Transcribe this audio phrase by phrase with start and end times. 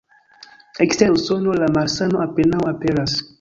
[0.85, 3.15] Ekster Usono, la malsano apenaŭ aperas.